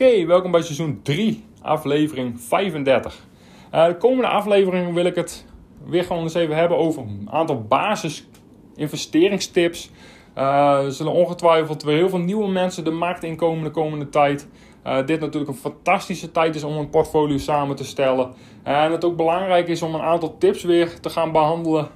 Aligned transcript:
Oké, 0.00 0.26
welkom 0.26 0.50
bij 0.50 0.62
seizoen 0.62 1.00
3, 1.02 1.44
aflevering 1.62 2.40
35. 2.40 3.26
Uh, 3.74 3.86
de 3.86 3.96
komende 3.96 4.28
aflevering 4.28 4.94
wil 4.94 5.04
ik 5.04 5.14
het 5.14 5.46
weer 5.84 6.04
gewoon 6.04 6.22
eens 6.22 6.34
even 6.34 6.56
hebben 6.56 6.78
over 6.78 7.02
een 7.02 7.28
aantal 7.30 7.62
basis 7.62 8.26
investeringstips. 8.74 9.90
Uh, 10.38 10.84
er 10.84 10.92
zullen 10.92 11.12
ongetwijfeld 11.12 11.82
weer 11.82 11.96
heel 11.96 12.08
veel 12.08 12.18
nieuwe 12.18 12.48
mensen 12.48 12.84
de 12.84 12.90
markt 12.90 13.22
inkomen 13.22 13.64
de 13.64 13.70
komende 13.70 14.08
tijd. 14.08 14.48
Uh, 14.86 15.06
dit 15.06 15.20
natuurlijk 15.20 15.50
een 15.50 15.56
fantastische 15.56 16.30
tijd 16.30 16.54
is 16.54 16.64
om 16.64 16.76
een 16.76 16.90
portfolio 16.90 17.38
samen 17.38 17.76
te 17.76 17.84
stellen. 17.84 18.32
en 18.62 18.92
het 18.92 19.04
ook 19.04 19.16
belangrijk 19.16 19.68
is 19.68 19.82
om 19.82 19.94
een 19.94 20.00
aantal 20.00 20.38
tips 20.38 20.62
weer 20.62 21.00
te 21.00 21.10
gaan 21.10 21.32
behandelen 21.32 21.88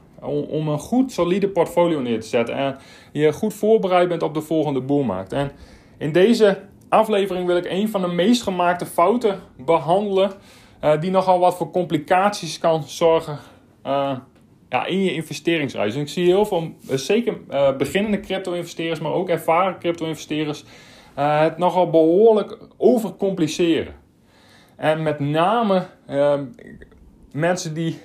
om, 0.50 0.68
een 0.68 0.78
goed 0.78 1.12
solide 1.12 1.48
portfolio 1.48 2.00
neer 2.00 2.20
te 2.20 2.28
zetten. 2.28 2.54
En 2.54 2.78
je 3.12 3.32
goed 3.32 3.54
voorbereid 3.54 4.08
bent 4.08 4.22
op 4.22 4.34
de 4.34 4.40
volgende 4.40 4.80
boelmarkt. 4.80 5.32
En 5.32 5.52
in 5.98 6.12
deze 6.12 6.58
aflevering 6.94 7.46
wil 7.46 7.56
ik 7.56 7.70
een 7.70 7.88
van 7.88 8.00
de 8.00 8.06
meest 8.08 8.42
gemaakte 8.42 8.86
fouten 8.86 9.40
behandelen. 9.56 10.32
Uh, 10.84 11.00
die 11.00 11.10
nogal 11.10 11.38
wat 11.38 11.56
voor 11.56 11.70
complicaties 11.70 12.58
kan 12.58 12.82
zorgen 12.82 13.38
uh, 13.86 14.16
ja, 14.68 14.86
in 14.86 15.02
je 15.02 15.14
investeringsreis. 15.14 15.94
En 15.94 16.00
ik 16.00 16.08
zie 16.08 16.26
heel 16.26 16.46
veel, 16.46 16.74
uh, 16.90 16.96
zeker 16.96 17.36
beginnende 17.76 18.20
crypto-investeerders, 18.20 19.00
maar 19.00 19.12
ook 19.12 19.28
ervaren 19.28 19.78
crypto-investeerders, 19.78 20.64
het 21.14 21.58
nogal 21.58 21.90
behoorlijk 21.90 22.58
overcompliceren. 22.76 23.94
En 24.76 25.02
met 25.02 25.20
name 25.20 25.86
mensen 27.32 27.74
die 27.74 27.98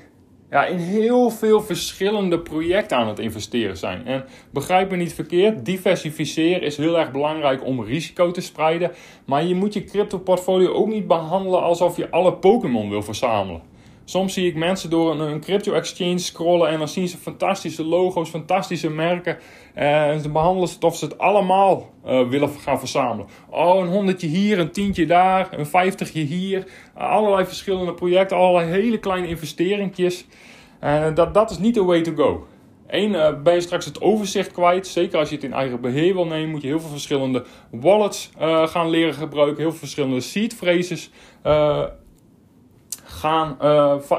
ja, 0.49 0.65
in 0.65 0.77
heel 0.77 1.29
veel 1.29 1.61
verschillende 1.61 2.39
projecten 2.39 2.97
aan 2.97 3.07
het 3.07 3.19
investeren 3.19 3.77
zijn. 3.77 4.05
En 4.05 4.25
begrijp 4.51 4.91
me 4.91 4.97
niet 4.97 5.13
verkeerd, 5.13 5.65
diversificeren 5.65 6.61
is 6.61 6.77
heel 6.77 6.99
erg 6.99 7.11
belangrijk 7.11 7.65
om 7.65 7.83
risico 7.83 8.31
te 8.31 8.41
spreiden. 8.41 8.91
Maar 9.25 9.43
je 9.43 9.55
moet 9.55 9.73
je 9.73 9.83
crypto 9.83 10.17
portfolio 10.17 10.71
ook 10.71 10.87
niet 10.87 11.07
behandelen 11.07 11.61
alsof 11.61 11.97
je 11.97 12.09
alle 12.09 12.33
Pokémon 12.33 12.89
wil 12.89 13.03
verzamelen. 13.03 13.61
Soms 14.09 14.33
zie 14.33 14.47
ik 14.47 14.55
mensen 14.55 14.89
door 14.89 15.11
een, 15.11 15.19
een 15.19 15.39
crypto 15.39 15.73
exchange 15.73 16.17
scrollen 16.17 16.69
en 16.69 16.77
dan 16.77 16.87
zien 16.87 17.07
ze 17.07 17.17
fantastische 17.17 17.83
logo's, 17.83 18.29
fantastische 18.29 18.89
merken. 18.89 19.37
En 19.73 20.21
ze 20.21 20.29
behandelen 20.29 20.69
het 20.69 20.83
of 20.83 20.97
ze 20.97 21.05
het 21.05 21.17
allemaal 21.17 21.89
uh, 22.05 22.27
willen 22.27 22.49
gaan 22.49 22.79
verzamelen. 22.79 23.27
Oh, 23.49 23.79
een 23.79 23.87
honderdje 23.87 24.27
hier, 24.27 24.59
een 24.59 24.71
tientje 24.71 25.05
daar, 25.05 25.47
een 25.51 25.65
vijftigje 25.65 26.21
hier. 26.21 26.65
allerlei 26.93 27.45
verschillende 27.45 27.93
projecten, 27.93 28.37
allerlei 28.37 28.71
hele 28.71 28.99
kleine 28.99 29.27
investeringjes. 29.27 30.25
Uh, 30.83 31.15
dat, 31.15 31.33
dat 31.33 31.51
is 31.51 31.57
niet 31.57 31.73
de 31.73 31.83
way 31.83 32.01
to 32.01 32.13
go. 32.15 32.47
Eén, 32.87 33.41
ben 33.43 33.53
je 33.53 33.61
straks 33.61 33.85
het 33.85 34.01
overzicht 34.01 34.51
kwijt. 34.51 34.87
Zeker 34.87 35.19
als 35.19 35.29
je 35.29 35.35
het 35.35 35.43
in 35.43 35.53
eigen 35.53 35.81
beheer 35.81 36.13
wil 36.13 36.25
nemen, 36.25 36.49
moet 36.49 36.61
je 36.61 36.67
heel 36.67 36.79
veel 36.79 36.89
verschillende 36.89 37.45
wallets 37.71 38.31
gaan 38.65 38.89
leren 38.89 39.13
gebruiken. 39.13 39.57
Heel 39.57 39.69
veel 39.69 39.79
verschillende 39.79 40.21
seed 40.21 40.53
phrases 40.53 41.11
gaan, 43.09 43.57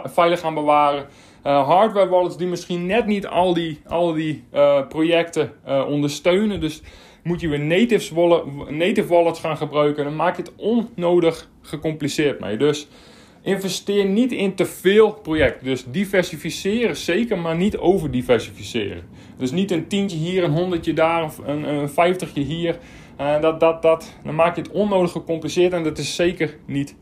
veilig 0.05 0.41
gaan 0.41 0.55
bewaren. 0.55 1.07
Uh, 1.47 1.69
hardware 1.69 2.09
wallets 2.09 2.37
die 2.37 2.47
misschien 2.47 2.87
net 2.87 3.07
niet 3.07 3.27
al 3.27 3.55
die, 3.55 3.81
al 3.87 4.13
die 4.13 4.45
uh, 4.55 4.87
projecten 4.89 5.53
uh, 5.69 5.87
ondersteunen. 5.89 6.61
Dus 6.61 6.83
moet 7.23 7.41
je 7.41 7.49
weer 7.49 7.61
native, 7.61 8.15
wallet, 8.15 8.71
native 8.71 9.09
wallets 9.09 9.41
gaan 9.41 9.57
gebruiken. 9.57 10.05
Dan 10.05 10.17
maak 10.17 10.37
je 10.37 10.43
het 10.43 10.53
onnodig 10.57 11.49
gecompliceerd 11.63 12.41
mee. 12.41 12.57
Dus 12.57 12.89
investeer 13.43 14.05
niet 14.05 14.33
in 14.33 14.55
te 14.55 14.67
veel 14.67 15.13
projecten. 15.13 15.67
Dus 15.67 15.85
diversificeren 15.85 16.97
zeker, 16.97 17.39
maar 17.39 17.57
niet 17.57 17.77
overdiversificeren. 17.77 19.03
Dus 19.37 19.51
niet 19.51 19.71
een 19.71 19.87
tientje 19.87 20.17
hier, 20.17 20.45
een 20.45 20.53
honderdje 20.53 20.93
daar, 20.93 21.31
een, 21.45 21.69
een 21.69 21.89
vijftigje 21.89 22.43
hier. 22.43 22.79
dat, 23.41 23.61
dat, 23.61 23.83
dat, 23.83 24.15
dan 24.25 24.35
maak 24.35 24.57
je 24.57 24.63
het 24.63 24.71
onnodig 24.71 25.13
gecompliceerd 25.13 25.73
en 25.73 25.83
dat 25.83 25.99
is 25.99 26.15
zeker 26.15 26.57
niet 26.67 26.97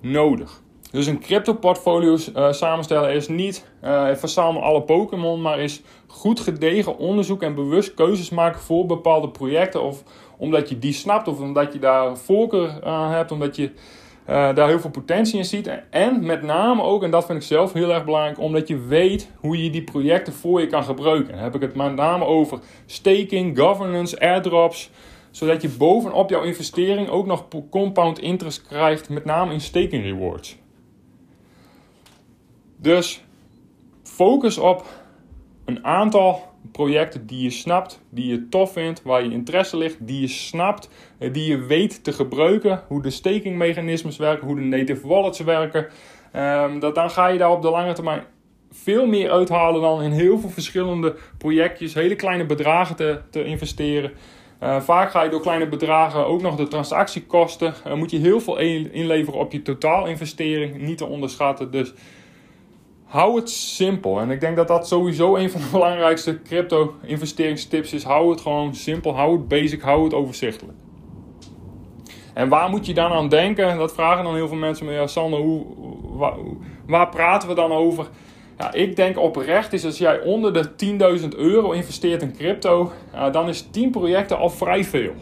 nodig. 0.00 0.64
Dus 0.90 1.06
een 1.06 1.20
crypto 1.20 1.54
portfolio 1.54 2.16
uh, 2.36 2.52
samenstellen 2.52 3.14
is 3.14 3.28
niet 3.28 3.66
uh, 3.84 4.14
verzamel 4.14 4.62
alle 4.62 4.82
Pokémon, 4.82 5.42
maar 5.42 5.60
is 5.60 5.82
goed 6.06 6.40
gedegen 6.40 6.98
onderzoek 6.98 7.42
en 7.42 7.54
bewust 7.54 7.94
keuzes 7.94 8.30
maken 8.30 8.60
voor 8.60 8.86
bepaalde 8.86 9.28
projecten. 9.28 9.82
Of 9.82 10.02
omdat 10.38 10.68
je 10.68 10.78
die 10.78 10.92
snapt, 10.92 11.28
of 11.28 11.40
omdat 11.40 11.72
je 11.72 11.78
daar 11.78 12.16
voorkeur 12.16 12.84
aan 12.84 13.10
hebt, 13.10 13.32
omdat 13.32 13.56
je 13.56 13.70
daar 14.26 14.68
heel 14.68 14.80
veel 14.80 14.90
potentie 14.90 15.38
in 15.38 15.44
ziet. 15.44 15.70
En 15.90 16.26
met 16.26 16.42
name 16.42 16.82
ook, 16.82 17.02
en 17.02 17.10
dat 17.10 17.26
vind 17.26 17.38
ik 17.38 17.44
zelf 17.44 17.72
heel 17.72 17.92
erg 17.92 18.04
belangrijk, 18.04 18.40
omdat 18.40 18.68
je 18.68 18.78
weet 18.78 19.30
hoe 19.40 19.64
je 19.64 19.70
die 19.70 19.84
projecten 19.84 20.32
voor 20.32 20.60
je 20.60 20.66
kan 20.66 20.84
gebruiken. 20.84 21.32
Dan 21.32 21.42
heb 21.42 21.54
ik 21.54 21.60
het 21.60 21.74
met 21.74 21.94
name 21.94 22.24
over 22.24 22.58
staking, 22.86 23.58
governance, 23.58 24.20
airdrops 24.20 24.90
zodat 25.30 25.62
je 25.62 25.68
bovenop 25.68 26.30
jouw 26.30 26.42
investering 26.42 27.08
ook 27.08 27.26
nog 27.26 27.46
compound 27.70 28.18
interest 28.18 28.66
krijgt, 28.66 29.08
met 29.08 29.24
name 29.24 29.52
in 29.52 29.60
staking 29.60 30.04
rewards. 30.04 30.56
Dus 32.76 33.24
focus 34.02 34.58
op 34.58 34.86
een 35.64 35.84
aantal 35.84 36.42
projecten 36.72 37.26
die 37.26 37.42
je 37.42 37.50
snapt, 37.50 38.02
die 38.10 38.26
je 38.26 38.48
tof 38.48 38.72
vindt, 38.72 39.02
waar 39.02 39.24
je 39.24 39.30
interesse 39.30 39.76
ligt, 39.76 40.06
die 40.06 40.20
je 40.20 40.28
snapt, 40.28 40.90
eh, 41.18 41.32
die 41.32 41.50
je 41.50 41.58
weet 41.58 42.04
te 42.04 42.12
gebruiken, 42.12 42.82
hoe 42.88 43.02
de 43.02 43.10
stakingmechanismes 43.10 44.16
werken, 44.16 44.46
hoe 44.46 44.56
de 44.56 44.62
native 44.62 45.06
wallets 45.06 45.40
werken. 45.40 45.86
Um, 46.36 46.80
dat, 46.80 46.94
dan 46.94 47.10
ga 47.10 47.26
je 47.26 47.38
daar 47.38 47.50
op 47.50 47.62
de 47.62 47.70
lange 47.70 47.92
termijn 47.92 48.22
veel 48.70 49.06
meer 49.06 49.30
uithalen 49.30 49.80
dan 49.80 50.02
in 50.02 50.10
heel 50.10 50.38
veel 50.38 50.48
verschillende 50.48 51.14
projectjes, 51.38 51.94
hele 51.94 52.16
kleine 52.16 52.46
bedragen 52.46 52.96
te, 52.96 53.20
te 53.30 53.44
investeren. 53.44 54.10
Uh, 54.62 54.80
vaak 54.80 55.10
ga 55.10 55.22
je 55.22 55.30
door 55.30 55.40
kleine 55.40 55.68
bedragen 55.68 56.26
ook 56.26 56.42
nog 56.42 56.56
de 56.56 56.68
transactiekosten. 56.68 57.74
Moet 57.94 58.10
je 58.10 58.18
heel 58.18 58.40
veel 58.40 58.58
inleveren 58.58 59.40
op 59.40 59.52
je 59.52 59.62
totaalinvestering, 59.62 60.80
niet 60.80 60.98
te 60.98 61.06
onderschatten. 61.06 61.70
Dus 61.70 61.92
hou 63.06 63.36
het 63.36 63.50
simpel. 63.50 64.20
En 64.20 64.30
ik 64.30 64.40
denk 64.40 64.56
dat 64.56 64.68
dat 64.68 64.88
sowieso 64.88 65.36
een 65.36 65.50
van 65.50 65.60
de 65.60 65.68
belangrijkste 65.78 66.42
crypto 66.42 66.94
investeringstips 67.02 67.92
is. 67.92 68.02
Hou 68.02 68.30
het 68.30 68.40
gewoon 68.40 68.74
simpel, 68.74 69.14
hou 69.14 69.32
het 69.32 69.48
basic, 69.48 69.80
hou 69.80 70.04
het 70.04 70.14
overzichtelijk. 70.14 70.78
En 72.34 72.48
waar 72.48 72.70
moet 72.70 72.86
je 72.86 72.94
dan 72.94 73.12
aan 73.12 73.28
denken? 73.28 73.78
Dat 73.78 73.94
vragen 73.94 74.24
dan 74.24 74.34
heel 74.34 74.48
veel 74.48 74.56
mensen 74.56 74.86
me. 74.86 74.92
Ja, 74.92 75.06
Sander, 75.06 75.40
hoe, 75.40 75.64
waar, 76.86 77.08
praten 77.08 77.48
we 77.48 77.54
dan 77.54 77.72
over? 77.72 78.08
Ja, 78.58 78.72
ik 78.72 78.96
denk 78.96 79.18
oprecht 79.18 79.72
is 79.72 79.84
als 79.84 79.98
jij 79.98 80.20
onder 80.20 80.52
de 80.52 81.20
10.000 81.20 81.28
euro 81.28 81.70
investeert 81.70 82.22
in 82.22 82.36
crypto, 82.36 82.92
dan 83.32 83.48
is 83.48 83.68
10 83.70 83.90
projecten 83.90 84.38
al 84.38 84.50
vrij 84.50 84.84
veel. 84.84 85.12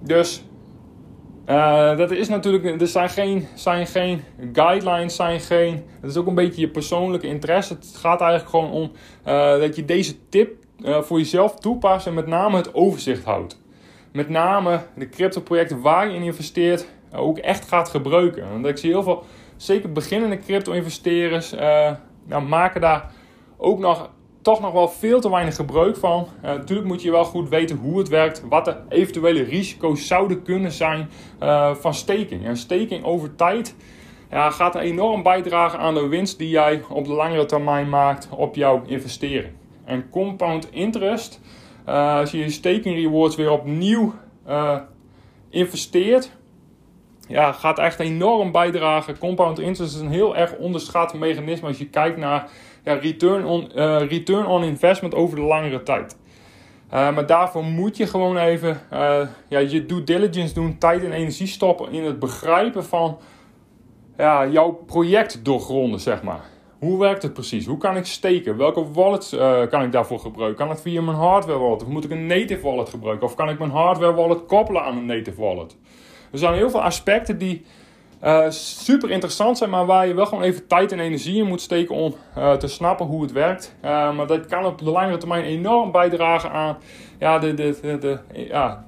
Dus 0.00 0.44
uh, 1.46 1.96
dat 1.96 2.10
is 2.10 2.28
natuurlijk, 2.28 2.80
er 2.80 2.86
zijn 2.86 3.08
geen, 3.08 3.46
zijn 3.54 3.86
geen 3.86 4.22
guidelines, 4.52 5.16
zijn 5.16 5.40
geen, 5.40 5.84
het 6.00 6.10
is 6.10 6.16
ook 6.16 6.26
een 6.26 6.34
beetje 6.34 6.60
je 6.60 6.68
persoonlijke 6.68 7.26
interesse. 7.26 7.74
Het 7.74 7.96
gaat 7.96 8.20
eigenlijk 8.20 8.50
gewoon 8.50 8.70
om 8.70 8.90
uh, 9.26 9.58
dat 9.58 9.76
je 9.76 9.84
deze 9.84 10.28
tip 10.28 10.54
uh, 10.78 11.00
voor 11.00 11.18
jezelf 11.18 11.54
toepast 11.54 12.06
en 12.06 12.14
met 12.14 12.26
name 12.26 12.56
het 12.56 12.74
overzicht 12.74 13.24
houdt. 13.24 13.60
Met 14.12 14.28
name 14.28 14.80
de 14.96 15.08
crypto 15.08 15.40
projecten 15.40 15.80
waar 15.80 16.08
je 16.08 16.16
in 16.16 16.22
investeert 16.22 16.86
ook 17.12 17.38
echt 17.38 17.68
gaat 17.68 17.88
gebruiken. 17.88 18.50
Want 18.50 18.66
ik 18.66 18.78
zie 18.78 18.90
heel 18.90 19.02
veel, 19.02 19.24
zeker 19.56 19.92
beginnende 19.92 20.38
crypto 20.38 20.72
investeerders, 20.72 21.50
nou, 22.24 22.42
maken 22.48 22.80
daar 22.80 23.12
ook 23.56 23.78
nog 23.78 24.10
toch 24.42 24.60
nog 24.60 24.72
wel 24.72 24.88
veel 24.88 25.20
te 25.20 25.30
weinig 25.30 25.56
gebruik 25.56 25.96
van. 25.96 26.28
Uh, 26.36 26.42
natuurlijk 26.42 26.88
moet 26.88 27.02
je 27.02 27.10
wel 27.10 27.24
goed 27.24 27.48
weten 27.48 27.76
hoe 27.76 27.98
het 27.98 28.08
werkt, 28.08 28.42
wat 28.48 28.64
de 28.64 28.76
eventuele 28.88 29.42
risico's 29.42 30.06
zouden 30.06 30.42
kunnen 30.42 30.72
zijn 30.72 31.08
uh, 31.42 31.74
van 31.74 31.94
staking. 31.94 32.44
En 32.44 32.56
staking 32.56 33.04
over 33.04 33.34
tijd 33.34 33.74
ja, 34.30 34.50
gaat 34.50 34.74
enorm 34.74 35.22
bijdragen 35.22 35.78
aan 35.78 35.94
de 35.94 36.06
winst 36.06 36.38
die 36.38 36.48
jij 36.48 36.82
op 36.88 37.04
de 37.04 37.12
langere 37.12 37.46
termijn 37.46 37.88
maakt 37.88 38.28
op 38.30 38.54
jouw 38.54 38.82
investering. 38.86 39.52
En 39.84 40.10
compound 40.10 40.68
interest, 40.70 41.40
uh, 41.88 42.16
als 42.16 42.30
je 42.30 42.38
je 42.38 42.50
staking 42.50 42.96
rewards 42.96 43.36
weer 43.36 43.50
opnieuw 43.50 44.14
investeert, 45.50 46.32
ja, 47.28 47.52
gaat 47.52 47.78
echt 47.78 48.00
enorm 48.00 48.52
bijdragen. 48.52 49.18
Compound 49.18 49.58
interest 49.58 49.94
is 49.94 50.00
een 50.00 50.10
heel 50.10 50.36
erg 50.36 50.56
onderschat 50.56 51.14
mechanisme 51.14 51.68
als 51.68 51.78
je 51.78 51.88
kijkt 51.88 52.16
naar 52.16 52.50
ja, 52.84 52.92
return, 52.92 53.44
on, 53.44 53.70
return 54.08 54.46
on 54.46 54.62
investment 54.62 55.14
over 55.14 55.36
de 55.36 55.42
langere 55.42 55.82
tijd. 55.82 56.16
maar 56.90 57.26
daarvoor 57.26 57.64
moet 57.64 57.96
je 57.96 58.06
gewoon 58.06 58.36
even 58.36 58.80
ja, 59.48 59.58
je 59.58 59.86
due 59.86 60.04
diligence 60.04 60.54
doen, 60.54 60.78
tijd 60.78 61.04
en 61.04 61.12
energie 61.12 61.46
stoppen 61.46 61.92
in 61.92 62.04
het 62.04 62.18
begrijpen 62.18 62.84
van 62.84 63.18
ja, 64.16 64.46
jouw 64.46 64.72
project 64.72 65.44
doorgronden, 65.44 66.00
zeg 66.00 66.22
maar. 66.22 66.40
Hoe 66.78 66.98
werkt 66.98 67.22
het 67.22 67.32
precies? 67.32 67.66
Hoe 67.66 67.78
kan 67.78 67.96
ik 67.96 68.06
steken? 68.06 68.56
Welke 68.56 68.92
wallet 68.92 69.32
uh, 69.34 69.66
kan 69.66 69.82
ik 69.82 69.92
daarvoor 69.92 70.18
gebruiken? 70.18 70.58
Kan 70.58 70.68
het 70.68 70.80
via 70.80 71.02
mijn 71.02 71.16
hardware 71.16 71.58
wallet? 71.58 71.82
Of 71.82 71.88
moet 71.88 72.04
ik 72.04 72.10
een 72.10 72.26
native 72.26 72.60
wallet 72.60 72.88
gebruiken? 72.88 73.26
Of 73.26 73.34
kan 73.34 73.48
ik 73.48 73.58
mijn 73.58 73.70
hardware 73.70 74.14
wallet 74.14 74.46
koppelen 74.46 74.82
aan 74.82 74.96
een 74.96 75.06
native 75.06 75.40
wallet? 75.40 75.76
Er 76.32 76.38
zijn 76.38 76.54
heel 76.54 76.70
veel 76.70 76.82
aspecten 76.82 77.38
die 77.38 77.64
uh, 78.24 78.50
super 78.50 79.10
interessant 79.10 79.58
zijn, 79.58 79.70
maar 79.70 79.86
waar 79.86 80.06
je 80.06 80.14
wel 80.14 80.26
gewoon 80.26 80.42
even 80.42 80.66
tijd 80.66 80.92
en 80.92 81.00
energie 81.00 81.36
in 81.36 81.46
moet 81.46 81.60
steken 81.60 81.94
om 81.94 82.14
uh, 82.38 82.52
te 82.52 82.66
snappen 82.66 83.06
hoe 83.06 83.22
het 83.22 83.32
werkt. 83.32 83.74
maar 83.82 84.26
dat 84.26 84.46
kan 84.46 84.64
op 84.64 84.78
de 84.78 84.90
langere 84.90 85.16
termijn 85.16 85.44
enorm 85.44 85.92
bijdragen 85.92 86.50
aan 86.50 86.78
ja, 87.18 87.38
de, 87.38 87.54
de, 87.54 87.98
de, 88.00 88.18
ja, 88.32 88.86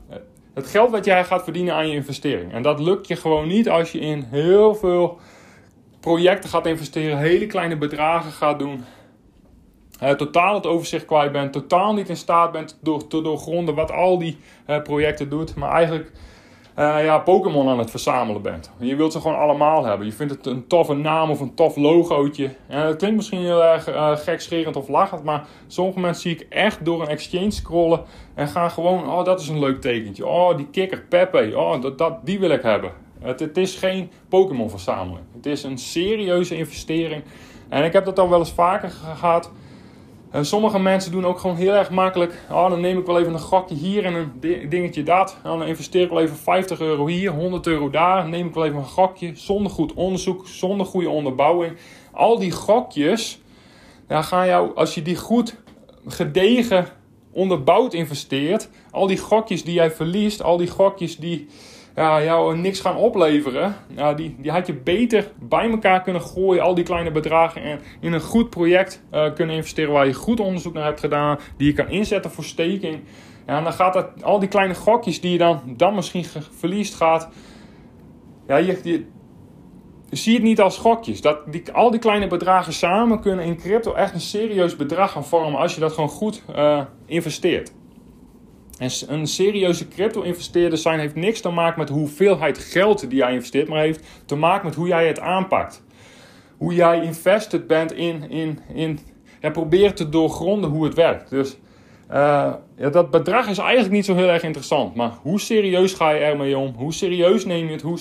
het 0.55 0.67
geld 0.67 0.91
wat 0.91 1.05
jij 1.05 1.25
gaat 1.25 1.45
verdienen 1.45 1.75
aan 1.75 1.89
je 1.89 1.95
investering. 1.95 2.53
En 2.53 2.63
dat 2.63 2.81
lukt 2.81 3.09
je 3.09 3.17
gewoon 3.17 3.47
niet 3.47 3.69
als 3.69 3.93
je 3.93 4.01
in 4.01 4.27
heel 4.31 4.75
veel 4.75 5.19
projecten 6.01 6.51
gaat 6.51 6.67
investeren, 6.67 7.19
hele 7.19 7.47
kleine 7.47 7.77
bedragen 7.77 8.31
gaat 8.31 8.59
doen. 8.59 8.85
Totaal 10.17 10.55
het 10.55 10.67
overzicht 10.67 11.05
kwijt 11.05 11.33
bent, 11.33 11.53
totaal 11.53 11.95
niet 11.95 12.09
in 12.09 12.17
staat 12.17 12.53
bent 12.53 12.79
door, 12.83 13.07
te 13.07 13.23
doorgronden 13.23 13.75
wat 13.75 13.93
al 13.93 14.19
die 14.19 14.39
projecten 14.83 15.29
doet, 15.29 15.55
maar 15.55 15.73
eigenlijk 15.73 16.13
uh, 16.79 17.05
ja, 17.05 17.19
Pokémon 17.19 17.69
aan 17.69 17.79
het 17.79 17.91
verzamelen 17.91 18.43
bent. 18.43 18.71
Je 18.79 18.97
wilt 18.97 19.13
ze 19.13 19.21
gewoon 19.21 19.39
allemaal 19.39 19.85
hebben. 19.85 20.07
Je 20.07 20.13
vindt 20.13 20.33
het 20.33 20.47
een 20.47 20.67
toffe 20.67 20.95
naam 20.95 21.31
of 21.31 21.41
een 21.41 21.55
tof 21.55 21.77
logootje. 21.77 22.51
En 22.67 22.87
het 22.87 22.97
klinkt 22.97 23.17
misschien 23.17 23.39
heel 23.41 23.65
erg 23.65 23.89
uh, 23.89 24.17
gekscherend 24.17 24.77
of 24.77 24.89
lachend, 24.89 25.25
maar 25.25 25.47
sommige 25.67 26.01
mensen 26.01 26.23
zie 26.23 26.33
ik 26.33 26.47
echt 26.49 26.85
door 26.85 27.03
een 27.03 27.09
exchange 27.09 27.51
scrollen 27.51 28.03
en 28.35 28.49
gaan 28.49 28.71
gewoon, 28.71 29.11
oh 29.11 29.25
dat 29.25 29.41
is 29.41 29.49
een 29.49 29.59
leuk 29.59 29.81
tekentje. 29.81 30.27
Oh 30.27 30.57
die 30.57 30.67
kikker, 30.71 31.05
Pepe, 31.09 31.53
oh 31.55 31.83
dat, 31.83 31.99
dat, 31.99 32.27
die 32.27 32.39
wil 32.39 32.51
ik 32.51 32.63
hebben. 32.63 32.93
Het, 33.21 33.41
het 33.41 33.57
is 33.57 33.77
geen 33.77 34.11
Pokémon 34.29 34.71
verzamelen. 34.71 35.27
Het 35.37 35.47
is 35.47 35.63
een 35.63 35.79
serieuze 35.79 36.57
investering. 36.57 37.23
En 37.69 37.85
ik 37.85 37.93
heb 37.93 38.05
dat 38.05 38.19
al 38.19 38.31
wel 38.31 38.39
eens 38.39 38.53
vaker 38.53 38.91
gehad. 38.91 39.51
En 40.35 40.47
sommige 40.47 40.79
mensen 40.79 41.13
doen 41.13 41.27
ook 41.27 41.39
gewoon 41.39 41.57
heel 41.57 41.73
erg 41.73 41.91
makkelijk. 41.91 42.43
Oh, 42.51 42.71
dan 42.71 42.81
neem 42.81 42.99
ik 42.99 43.07
wel 43.07 43.19
even 43.19 43.33
een 43.33 43.41
gokje 43.41 43.75
hier 43.75 44.05
en 44.05 44.15
een 44.15 44.69
dingetje 44.69 45.03
dat. 45.03 45.37
En 45.43 45.51
dan 45.51 45.67
investeer 45.67 46.03
ik 46.03 46.11
wel 46.11 46.21
even 46.21 46.37
50 46.37 46.81
euro 46.81 47.07
hier, 47.07 47.31
100 47.31 47.67
euro 47.67 47.91
daar. 47.91 48.23
Dan 48.23 48.31
neem 48.31 48.47
ik 48.47 48.55
wel 48.55 48.65
even 48.65 48.79
een 48.79 48.85
gokje. 48.85 49.33
Zonder 49.35 49.73
goed 49.73 49.93
onderzoek, 49.93 50.47
zonder 50.47 50.87
goede 50.87 51.09
onderbouwing. 51.09 51.77
Al 52.13 52.39
die 52.39 52.51
gokjes, 52.51 53.41
dan 54.07 54.25
gaan 54.25 54.47
jou, 54.47 54.75
als 54.75 54.95
je 54.95 55.03
die 55.03 55.17
goed 55.17 55.57
gedegen 56.07 56.87
onderbouwd 57.33 57.95
investeert. 57.95 58.69
Al 58.91 59.07
die 59.07 59.19
gokjes 59.19 59.65
die 59.65 59.75
jij 59.75 59.91
verliest, 59.91 60.43
al 60.43 60.57
die 60.57 60.71
gokjes 60.71 61.17
die 61.17 61.49
ja, 61.95 62.23
jou 62.23 62.57
niks 62.57 62.81
gaan 62.81 62.97
opleveren. 62.97 63.75
Die, 64.17 64.37
die 64.39 64.51
had 64.51 64.67
je 64.67 64.75
beter 64.75 65.31
bij 65.41 65.71
elkaar 65.71 66.03
kunnen 66.03 66.23
gooien, 66.23 66.63
al 66.63 66.75
die 66.75 66.85
kleine 66.85 67.11
bedragen, 67.11 67.63
en 67.63 67.81
in 68.01 68.13
een 68.13 68.21
goed 68.21 68.51
project 68.51 69.03
uh, 69.13 69.35
kunnen 69.35 69.57
investeren 69.57 69.93
waar 69.93 70.07
je 70.07 70.15
goed 70.15 70.41
onderzoek 70.41 70.75
naar 70.75 70.85
hebt 70.85 71.01
gedaan, 71.01 71.39
die 71.57 71.67
je 71.67 71.73
kan 71.73 71.89
inzetten 71.89 72.31
voor 72.31 72.45
staking. 72.45 73.01
Ja, 73.47 73.57
en 73.57 73.65
dan 73.65 73.73
gaat 73.73 73.93
dat, 73.93 74.23
al 74.23 74.39
die 74.39 74.49
kleine 74.49 74.75
gokjes 74.75 75.21
die 75.21 75.33
je 75.33 75.39
dan, 75.39 75.61
dan 75.77 75.95
misschien 75.95 76.25
verliest 76.59 76.95
gaat. 76.95 77.29
Ja, 78.47 78.57
je, 78.57 79.05
zie 80.11 80.35
het 80.35 80.43
niet 80.43 80.61
als 80.61 80.79
gokjes. 80.79 81.21
Dat 81.21 81.53
die, 81.53 81.73
al 81.73 81.91
die 81.91 82.01
kleine 82.01 82.27
bedragen 82.27 82.73
samen 82.73 83.21
kunnen 83.21 83.45
in 83.45 83.57
crypto 83.57 83.95
echt 83.95 84.15
een 84.15 84.21
serieus 84.21 84.77
bedrag 84.77 85.13
gaan 85.13 85.25
vormen 85.25 85.61
als 85.61 85.75
je 85.75 85.81
dat 85.81 85.93
gewoon 85.93 86.11
goed 86.11 86.43
uh, 86.57 86.81
investeert. 87.07 87.73
En 88.79 88.91
een 89.07 89.27
serieuze 89.27 89.89
crypto-investeerder 89.89 90.79
zijn 90.79 90.99
heeft 90.99 91.15
niks 91.15 91.41
te 91.41 91.49
maken 91.51 91.79
met 91.79 91.89
hoeveelheid 91.89 92.59
geld 92.59 93.11
die 93.11 93.19
jij 93.19 93.33
investeert, 93.33 93.69
maar 93.69 93.81
heeft 93.81 94.07
te 94.27 94.35
maken 94.35 94.67
met 94.67 94.75
hoe 94.75 94.89
jij 94.89 95.07
het 95.07 95.21
aanpakt. 95.21 95.83
Hoe 96.57 96.75
jij 96.75 97.03
invested 97.03 97.67
bent 97.67 97.93
in, 97.93 98.31
in, 98.31 98.59
in 98.75 98.99
ja, 99.41 99.51
probeert 99.51 99.97
te 99.97 100.09
doorgronden 100.09 100.71
hoe 100.71 100.85
het 100.85 100.95
werkt. 100.95 101.31
Dus 101.31 101.57
uh, 102.11 102.53
ja, 102.77 102.89
dat 102.91 103.11
bedrag 103.11 103.49
is 103.49 103.59
eigenlijk 103.59 103.93
niet 103.93 104.05
zo 104.05 104.15
heel 104.15 104.29
erg 104.29 104.43
interessant. 104.43 104.95
Maar 104.95 105.13
hoe 105.23 105.41
serieus 105.41 105.93
ga 105.93 106.11
je 106.11 106.21
ermee 106.21 106.59
om? 106.59 106.75
Hoe 106.77 106.93
serieus 106.93 107.45
neem 107.45 107.67
je 107.67 107.73
het? 107.73 107.83
Hoe, 107.83 107.99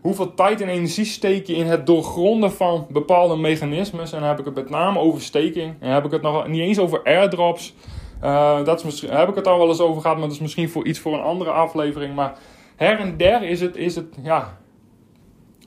hoeveel 0.00 0.34
tijd 0.34 0.60
en 0.60 0.68
energie 0.68 1.04
steek 1.04 1.46
je 1.46 1.54
in 1.54 1.66
het 1.66 1.86
doorgronden 1.86 2.52
van 2.52 2.86
bepaalde 2.90 3.36
mechanismes? 3.36 4.12
En 4.12 4.20
dan 4.20 4.28
heb 4.28 4.38
ik 4.38 4.44
het 4.44 4.54
met 4.54 4.70
name 4.70 4.98
over 4.98 5.20
staking. 5.22 5.74
En 5.80 5.90
heb 5.90 6.04
ik 6.04 6.10
het 6.10 6.22
nog 6.22 6.46
niet 6.48 6.60
eens 6.60 6.78
over 6.78 7.02
airdrops. 7.04 7.74
Uh, 8.22 8.64
dat 8.64 8.84
is 8.84 9.00
daar 9.00 9.18
heb 9.18 9.28
ik 9.28 9.34
het 9.34 9.46
al 9.46 9.58
wel 9.58 9.68
eens 9.68 9.80
over 9.80 10.02
gehad, 10.02 10.16
maar 10.16 10.26
dat 10.26 10.36
is 10.36 10.42
misschien 10.42 10.68
voor 10.68 10.86
iets 10.86 10.98
voor 10.98 11.14
een 11.14 11.20
andere 11.20 11.50
aflevering. 11.50 12.14
Maar 12.14 12.38
her 12.76 12.98
en 12.98 13.16
der 13.16 13.42
is 13.42 13.60
het, 13.60 13.76
is 13.76 13.94
het 13.94 14.16
ja, 14.22 14.58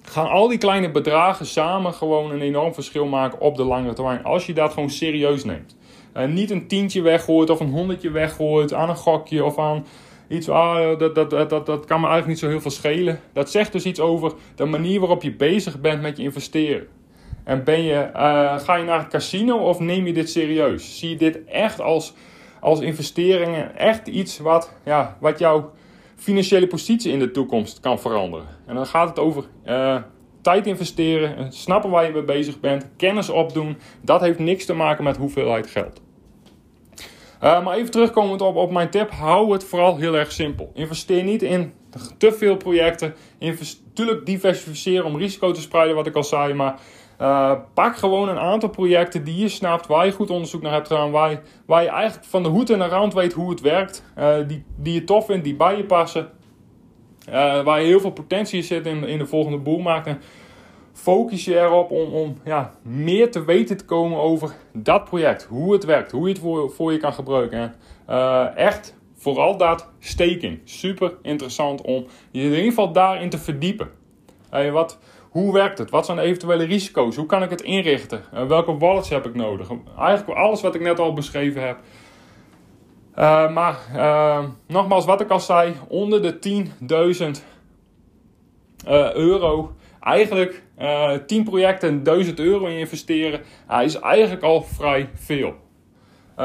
gaan 0.02 0.30
al 0.30 0.48
die 0.48 0.58
kleine 0.58 0.92
bedragen 0.92 1.46
samen 1.46 1.94
gewoon 1.94 2.32
een 2.32 2.42
enorm 2.42 2.74
verschil 2.74 3.06
maken 3.06 3.40
op 3.40 3.56
de 3.56 3.64
lange 3.64 3.94
termijn. 3.94 4.24
Als 4.24 4.46
je 4.46 4.54
dat 4.54 4.74
gewoon 4.74 4.90
serieus 4.90 5.44
neemt. 5.44 5.78
Uh, 6.18 6.26
niet 6.26 6.52
een 6.52 6.68
tientje 6.68 7.02
weggooit 7.02 7.50
of 7.50 7.60
een 7.60 7.72
honderdje 7.72 8.12
weggooit 8.12 8.74
aan 8.74 8.90
een 8.90 8.96
gokje 8.96 9.44
of 9.44 9.60
aan 9.60 9.86
iets. 10.28 10.50
Ah, 10.50 11.00
dat, 11.00 11.16
dat, 11.16 11.30
dat, 11.30 11.50
dat, 11.50 11.86
kan 11.86 12.02
me 12.02 12.08
eigenlijk 12.08 12.28
niet 12.28 12.40
zo 12.40 12.48
heel 12.48 12.62
veel 12.62 12.72
schelen. 12.72 13.20
Dat 13.34 13.52
zegt 13.52 13.72
dus 13.72 13.86
iets 13.86 14.00
over 14.00 14.34
de 14.56 14.66
manier 14.66 15.00
waarop 15.00 15.24
je 15.24 15.34
bezig 15.34 15.82
bent 15.82 16.02
met 16.02 16.18
je 16.18 16.24
investeren. 16.24 16.88
En 17.44 17.64
ben 17.64 17.82
je, 17.82 18.10
uh, 18.16 18.60
ga 18.60 18.76
je 18.76 18.84
naar 18.84 19.00
het 19.00 19.08
casino 19.08 19.58
of 19.58 19.80
neem 19.80 20.06
je 20.06 20.14
dit 20.14 20.30
serieus? 20.30 21.00
Zie 21.00 21.10
je 21.10 21.16
dit 21.16 21.46
echt 21.46 21.82
als 21.82 22.14
als 22.62 22.80
investeringen 22.80 23.78
echt 23.78 24.08
iets 24.08 24.40
wat, 24.40 24.74
ja, 24.86 25.18
wat 25.20 25.40
jouw 25.40 25.72
financiële 26.16 26.68
positie 26.68 27.12
in 27.12 27.20
de 27.20 27.32
toekomst 27.32 27.80
kan 27.80 28.00
veranderen. 28.00 28.48
En 28.66 28.76
dan 28.76 28.86
gaat 28.86 29.10
het 29.10 29.20
over 29.20 29.44
uh, 29.66 29.96
tijd 30.42 30.68
investeren, 30.68 31.52
snappen 31.52 31.90
waar 31.90 32.06
je 32.06 32.12
mee 32.12 32.24
bezig 32.24 32.60
bent, 32.60 32.90
kennis 32.98 33.30
opdoen. 33.30 33.78
Dat 34.02 34.22
heeft 34.22 34.40
niks 34.40 34.66
te 34.66 34.74
maken 34.74 35.04
met 35.04 35.18
hoeveelheid 35.18 35.68
geld. 35.68 36.02
Uh, 37.44 37.64
maar 37.64 37.76
even 37.76 37.92
terugkomend 37.92 38.42
op, 38.42 38.56
op 38.56 38.72
mijn 38.72 38.90
tip, 38.90 39.12
hou 39.12 39.54
het 39.54 39.64
vooral 39.64 39.98
heel 39.98 40.18
erg 40.18 40.32
simpel. 40.32 40.72
Investeer 40.74 41.24
niet 41.24 41.42
in 41.42 41.74
te 42.18 42.32
veel 42.32 42.58
projecten. 42.58 43.16
Natuurlijk 43.40 44.26
diversificeren 44.26 45.06
om 45.06 45.18
risico 45.18 45.52
te 45.52 45.62
spreiden, 45.62 45.96
wat 45.96 46.08
ik 46.08 46.16
al 46.16 46.24
zei, 46.24 46.54
maar 46.54 46.80
uh, 47.22 47.52
pak 47.74 47.98
gewoon 47.98 48.30
een 48.30 48.40
aantal 48.40 48.70
projecten 48.70 49.24
die 49.24 49.36
je 49.36 49.50
snapt, 49.50 49.88
waar 49.88 50.06
je 50.06 50.12
goed 50.12 50.30
onderzoek 50.30 50.62
naar 50.62 50.74
hebt 50.74 50.88
gedaan, 50.88 51.12
waar 51.12 51.32
je, 51.84 51.90
eigenlijk 51.90 52.26
van 52.26 52.44
de 52.44 52.50
hoed 52.50 52.70
en 52.70 52.80
de 52.80 52.88
rand 52.88 53.14
weet 53.14 53.34
hoe 53.34 53.50
het 53.50 53.62
werkt, 53.62 54.04
uh, 54.18 54.36
die, 54.48 54.64
die 54.76 54.94
je 54.94 55.04
tof 55.04 55.26
vindt, 55.26 55.44
die 55.44 55.56
bij 55.56 55.78
je 55.78 55.84
passen, 55.84 56.30
uh, 57.30 57.34
waar 57.64 57.82
je 57.82 57.88
heel 57.88 58.00
veel 58.00 58.12
potentie 58.12 58.62
zit 58.62 58.86
in, 58.86 59.04
in 59.04 59.18
de 59.18 59.26
volgende 59.26 59.58
boelmarkt. 59.58 60.08
En 60.08 60.22
focus 60.94 61.46
je 61.46 61.60
erop 61.60 61.92
om, 61.92 62.14
om 62.14 62.38
ja, 62.44 62.74
meer 62.82 63.32
te 63.32 63.46
weten 63.46 63.78
te 63.78 63.86
komen 63.86 64.20
over 64.20 64.56
dat 64.74 65.04
project, 65.04 65.44
hoe 65.44 65.74
het 65.74 65.86
werkt, 65.86 66.12
hoe 66.12 66.28
je 66.28 66.34
het 66.34 66.42
voor, 66.42 66.72
voor 66.72 66.92
je 66.92 66.98
kan 66.98 67.14
gebruiken. 67.14 67.76
echt 68.56 68.98
vooral 69.16 69.58
dat 69.58 69.90
staking. 70.00 70.60
Super 70.64 71.14
interessant 71.22 71.82
om 71.82 72.06
je 72.32 72.42
in 72.42 72.50
ieder 72.50 72.64
geval 72.64 72.92
daarin 72.92 73.30
te 73.30 73.38
verdiepen. 73.38 73.90
wat, 74.72 75.00
hoe 75.30 75.54
werkt 75.54 75.78
het? 75.78 75.90
Wat 75.90 76.06
zijn 76.06 76.18
de 76.18 76.24
eventuele 76.24 76.64
risico's? 76.64 77.16
Hoe 77.16 77.26
kan 77.26 77.44
ik 77.44 77.50
het 77.50 77.62
inrichten? 77.62 78.24
Uh, 78.34 78.46
welke 78.46 78.78
wallets 78.78 79.10
heb 79.10 79.26
ik 79.26 79.36
nodig? 79.36 79.70
Eigenlijk 79.98 80.40
alles 80.40 80.62
wat 80.62 80.76
ik 80.76 80.82
net 80.82 81.00
al 81.00 81.14
beschreven 81.14 81.68
heb. 81.68 81.80
Uh, 83.18 83.54
maar 83.54 83.78
uh, 83.96 84.44
nogmaals, 84.68 85.06
wat 85.06 85.22
ik 85.22 85.30
al 85.30 85.40
zei, 85.40 85.74
onder 85.88 86.22
de 86.22 86.66
10.000 87.34 87.44
euro. 89.14 89.74
Eigenlijk 90.00 90.64
10 91.26 91.44
projecten 91.44 92.04
1000 92.04 92.40
euro 92.40 92.66
in 92.66 92.78
investeren, 92.78 93.42
is 93.84 94.00
eigenlijk 94.00 94.44
al 94.44 94.62
vrij 94.62 95.10
veel. 95.14 95.54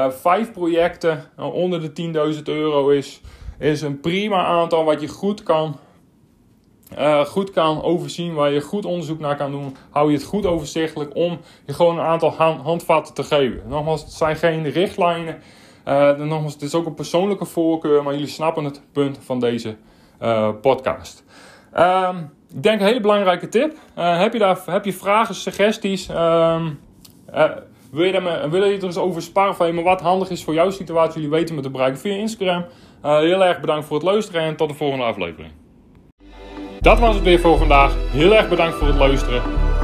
Vijf 0.09 0.51
projecten 0.51 1.23
onder 1.37 1.93
de 1.93 2.33
10.000 2.35 2.43
euro 2.43 2.89
is, 2.89 3.21
is 3.59 3.81
een 3.81 3.99
prima 3.99 4.45
aantal 4.45 4.83
wat 4.83 5.01
je 5.01 5.07
goed 5.07 5.43
kan 5.43 5.79
uh, 6.99 7.25
goed 7.25 7.51
kan 7.51 7.83
overzien, 7.83 8.33
waar 8.33 8.51
je 8.51 8.61
goed 8.61 8.85
onderzoek 8.85 9.19
naar 9.19 9.35
kan 9.35 9.51
doen, 9.51 9.75
hou 9.89 10.11
je 10.11 10.17
het 10.17 10.25
goed 10.25 10.45
overzichtelijk 10.45 11.15
om 11.15 11.39
je 11.65 11.73
gewoon 11.73 11.99
een 11.99 12.05
aantal 12.05 12.31
handvatten 12.63 13.13
te 13.13 13.23
geven. 13.23 13.61
Nogmaals, 13.67 14.01
het 14.01 14.11
zijn 14.11 14.35
geen 14.35 14.69
richtlijnen. 14.69 15.37
Uh, 15.87 16.15
nogmaals, 16.17 16.53
het 16.53 16.61
is 16.61 16.75
ook 16.75 16.85
een 16.85 16.93
persoonlijke 16.93 17.45
voorkeur, 17.45 18.03
maar 18.03 18.13
jullie 18.13 18.27
snappen 18.27 18.63
het 18.63 18.81
punt 18.91 19.19
van 19.21 19.39
deze 19.39 19.75
uh, 20.21 20.49
podcast. 20.61 21.23
Um, 21.77 22.33
ik 22.53 22.63
denk 22.63 22.79
een 22.79 22.87
hele 22.87 22.99
belangrijke 22.99 23.49
tip. 23.49 23.77
heb, 23.93 24.33
je 24.33 24.39
daar, 24.39 24.59
heb 24.65 24.85
je 24.85 24.93
vragen, 24.93 25.35
suggesties? 25.35 26.09
Um, 26.09 26.79
wil, 27.91 28.05
je 28.05 28.11
daar, 28.11 28.49
wil 28.49 28.63
je 28.63 28.77
er 28.77 28.83
eens 28.83 28.97
over 28.97 29.21
sparren 29.21 29.55
van, 29.55 29.83
wat 29.83 30.01
handig 30.01 30.29
is 30.29 30.43
voor 30.43 30.53
jouw 30.53 30.69
situatie? 30.69 31.21
Jullie 31.21 31.37
weten 31.37 31.55
me 31.55 31.61
te 31.61 31.69
bereiken 31.69 31.99
via 31.99 32.13
Instagram. 32.13 32.65
heel 33.01 33.43
erg 33.43 33.59
bedankt 33.59 33.85
voor 33.85 33.95
het 33.95 34.05
luisteren 34.05 34.41
en 34.41 34.55
tot 34.55 34.69
de 34.69 34.75
volgende 34.75 35.05
aflevering. 35.05 35.51
Dat 36.85 36.99
was 36.99 37.15
het 37.15 37.23
weer 37.23 37.39
voor 37.39 37.57
vandaag. 37.57 37.93
Heel 38.11 38.35
erg 38.35 38.49
bedankt 38.49 38.77
voor 38.77 38.87
het 38.87 38.95
luisteren. 38.95 39.41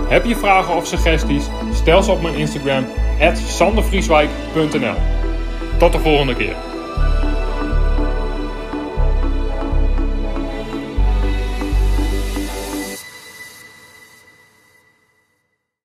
Heb 0.08 0.26
je 0.26 0.36
vragen 0.36 0.76
of 0.76 0.88
suggesties? 0.88 1.50
Stel 1.74 2.04
ze 2.04 2.12
op 2.12 2.22
mijn 2.22 2.36
Instagram 2.36 2.86
sandervrieswijk.nl. 3.34 4.96
Tot 5.78 5.92
de 5.92 6.00
volgende 6.00 6.36
keer. 6.36 6.71